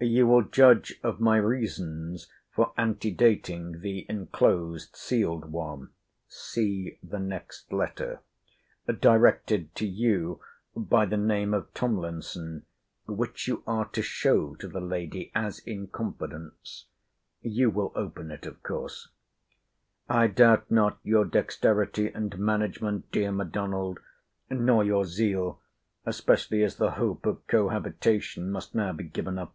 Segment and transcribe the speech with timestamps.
[0.00, 5.92] You will judge of my reasons for ante dating the enclosed sealed one,*
[9.00, 10.40] directed to you
[10.76, 12.66] by the name of Tomlinson;
[13.06, 16.86] which you are to show to the lady, as in confidence.
[17.40, 19.04] You will open it of course.
[19.04, 20.20] * See the next Letter.
[20.24, 24.00] I doubt not your dexterity and management, dear M'Donald;
[24.50, 25.60] nor your zeal;
[26.04, 29.54] especially as the hope of cohabitation must now be given up.